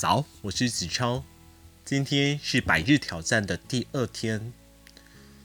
[0.00, 1.22] 早，我是子超。
[1.84, 4.50] 今天是百日挑战的第二天。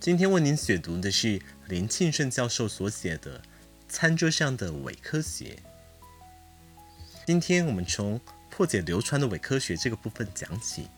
[0.00, 3.38] 今天为您选读的是林庆顺教授所写的
[3.88, 5.56] 《餐桌上的伪科学》。
[7.24, 10.88] 今天我们从破解流传的伪科学这个部分讲起。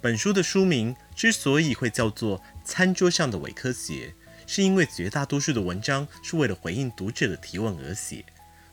[0.00, 4.14] 本书的书名之所以会叫做《餐桌上的伪科学》，
[4.46, 8.24] 是因为绝大多数的文章是为了回应读者的提问而写。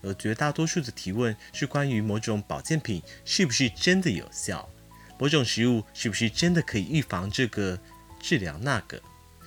[0.01, 4.69] 而绝大多数的提问是关于某种保健品是不是真的有效，
[5.17, 7.79] 某种食物是不是真的可以预防这个、
[8.19, 9.01] 治疗那个，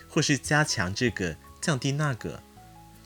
[0.09, 2.43] 或是加强这个、降低那个。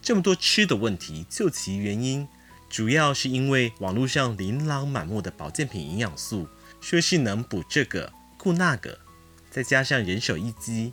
[0.03, 2.29] 这么多吃的问题，究其原因，
[2.69, 6.49] 主要是因为网络上琳琅满目的保健品营养素，
[6.81, 8.99] 说是能补这个、顾那个，
[9.51, 10.93] 再加上人手一机，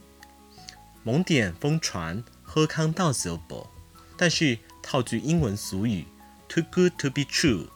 [1.04, 3.68] 猛点疯传，喝康道酒补。
[4.16, 6.06] 但是套句英文俗语。
[6.48, 7.68] Too good to be true，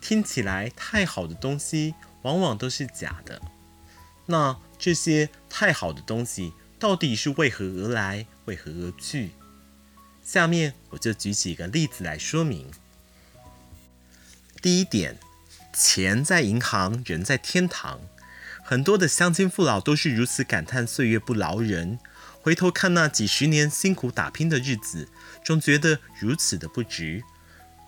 [0.00, 3.40] 听起来太好的东西往往都是假的。
[4.26, 9.30] 那这些太好的东西到底是为何而来，为何而去？
[10.22, 12.70] 下面我就举几个例子来说明。
[14.62, 15.18] 第一点，
[15.72, 18.00] 钱在银行，人在天堂。
[18.62, 21.98] 很多的乡亲父老都是如此感叹岁月不饶人，
[22.40, 25.08] 回头看那几十年辛苦打拼的日子，
[25.44, 27.24] 总觉得如此的不值。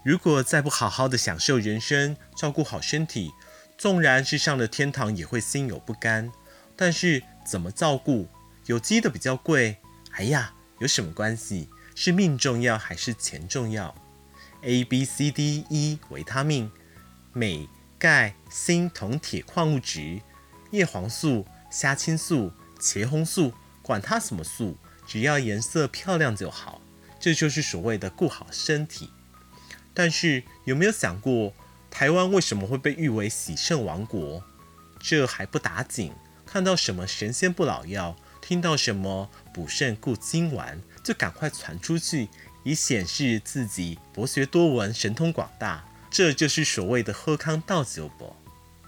[0.04, 3.30] 如果再不好好的享受人生，照顾好身体，
[3.78, 6.32] 纵然是上了天堂，也会心有不甘。
[6.74, 8.28] 但是怎么照顾？
[8.66, 9.76] 有机的比较贵，
[10.12, 11.68] 哎呀，有什么关系？
[11.94, 13.94] 是命重要还是钱重要
[14.62, 16.70] ？A、B、C、D、E 维他命、
[17.32, 20.20] 镁、钙、锌、铜、铁矿物质、
[20.70, 22.50] 叶黄素、虾青素、
[22.80, 26.80] 茄红素，管它什么素，只要颜色漂亮就好。
[27.20, 29.10] 这就是所谓的顾好身体。
[29.94, 31.52] 但是有没有想过，
[31.90, 34.42] 台湾为什么会被誉为喜圣王国？
[34.98, 36.12] 这还不打紧，
[36.46, 42.28] 看到什么神仙不老药，听到什么补肾固精丸，就赶快传出去，
[42.64, 45.84] 以显示自己博学多闻、神通广大。
[46.10, 48.36] 这就是所谓的喝康道酒补。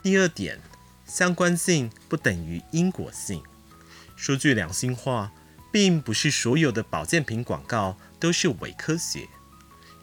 [0.02, 0.60] 第二点，
[1.04, 3.42] 相关性不等于因果性。
[4.16, 5.32] 说句良心话，
[5.72, 9.28] 并不是所有的保健品广告都是伪科学，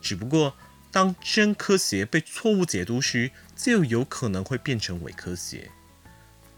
[0.01, 0.56] 只不过。
[0.91, 5.72] 当真科学被错误解读时，就有可能会变成伪科学。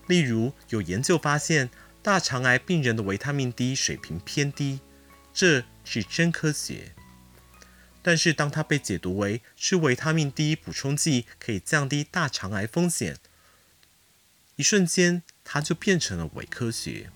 [0.07, 1.69] 例如，有研究发现，
[2.01, 4.79] 大肠癌病人的维他命 D 水平偏低，
[5.33, 6.93] 这是真科学。
[8.01, 13.17] 但是，当它被解读为吃维他命 D 补充剂可以降低大肠癌风险，
[14.57, 17.11] 一瞬间它就变成了伪科学。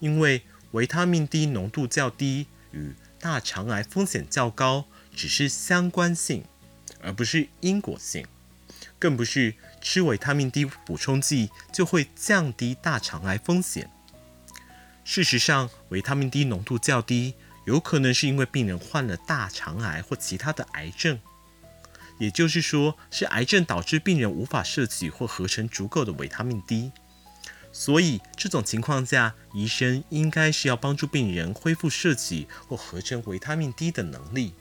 [0.00, 0.42] 因为
[0.72, 4.86] 维他命 D 浓度较低与大肠癌风险较高。
[5.14, 6.44] 只是相关性，
[7.00, 8.26] 而不是因果性，
[8.98, 13.90] 更不是吃维他命 D 补充剂就会降低大肠癌风险。
[15.04, 17.34] 事实上，维他命 D 浓度较低，
[17.66, 21.20] 有可能是因为病人患了大肠癌或其他的癌症，
[22.18, 26.92] 也就是说，是癌症导致病人无法摄取或合成足够的维他命 D。
[27.72, 34.54] 所以，这种情况下，医生应该是要帮助病人恢复摄取或合成维他命 D 的能力。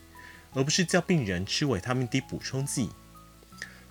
[0.53, 2.89] 而不是叫病人吃维他命 D 补充剂。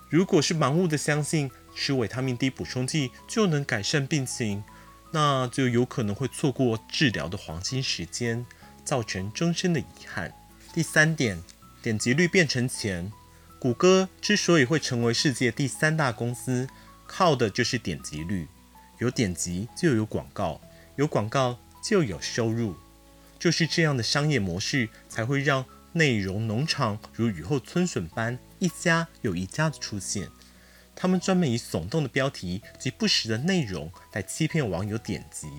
[0.09, 4.63] 如果是盲目的相信吃维他命 D 补充剂就能改善病情，
[5.11, 8.45] 那就有可能会错过治疗的黄金时间，
[8.83, 10.33] 造成终身的遗憾。
[10.73, 11.41] 第三点，
[11.81, 13.11] 点击率变成钱。
[13.57, 16.67] 谷歌之所以会成为世界第三大公司，
[17.07, 18.47] 靠的就是点击率。
[18.99, 20.59] 有点击就有广告，
[20.97, 22.75] 有广告就有收入，
[23.39, 25.65] 就是这样的商业模式才会让。
[25.93, 30.29] 内容农场如雨后春笋般一家又一家的出现，
[30.95, 35.49] 他们专门以耸动的标题及不实的内容来欺骗网友点击。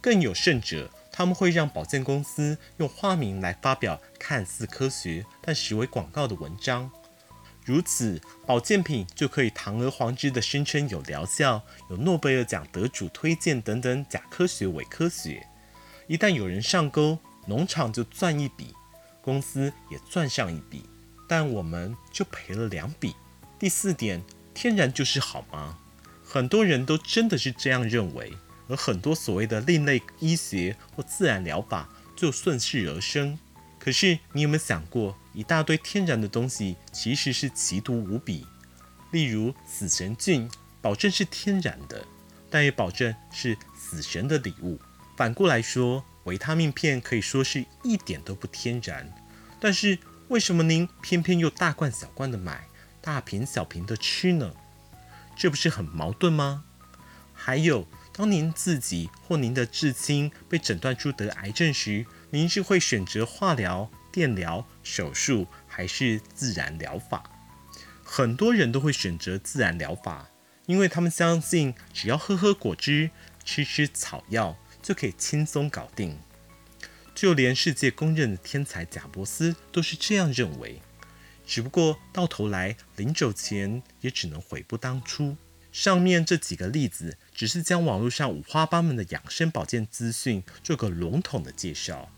[0.00, 6.90] 更有甚者，他们会让保健公司用化名来发表看似科学但实为广告的文章，
[7.64, 15.46] 如此保健品就可以堂而皇之的声称有疗效、有诺贝尔奖得主推荐等等假科学伪科学。
[16.08, 18.74] 一旦有人上钩，农场就赚一笔。
[19.22, 20.84] 公司也赚上一笔，
[21.28, 23.14] 但我们就赔了两笔。
[23.58, 24.20] 第四点，
[24.52, 25.78] 天然就是好吗？
[26.24, 28.32] 很多人都真的是这样认为，
[28.68, 33.38] 而很多所谓的另类医学或自然疗法就顺势而生。
[33.78, 38.44] 可是你有没有想过，一大堆天然的东西其实是奇毒无比？
[39.12, 42.04] 例如死神菌，保证是天然的，
[42.50, 44.80] 但也保证是死神的礼物。
[45.16, 46.04] 反过来说。
[46.24, 49.12] 维他命片可以说是一点都不天然，
[49.60, 49.98] 但是
[50.28, 52.66] 为什么您偏偏又大罐小罐的买，
[53.00, 54.52] 大瓶小瓶的吃呢？
[55.36, 56.64] 这不是很矛盾吗？
[57.32, 67.24] 还有，当您自己或您的至亲被诊断出得癌症时，您是会选择化疗、电疗、手术，还是自然疗法？
[68.04, 70.28] 很多人都会选择自然疗法，
[70.66, 73.10] 因为他们相信只要喝喝果汁、
[73.44, 76.18] 吃吃草药就可以轻松搞定。
[77.14, 80.80] 就连世界公认的天才贾伯斯都是这样认为。
[81.46, 85.36] 只不过到头来，临走前也只能悔不当初。
[85.72, 92.10] 上面这几个例子，只是将网络上五花八门的养生保健资讯做个笼统的介绍。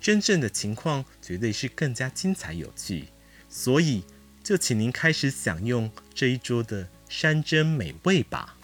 [0.00, 3.08] 真正的情况绝对是更加精彩有趣，
[3.48, 4.04] 所以
[4.42, 8.56] 就请您开始享用这一桌的山珍美味吧。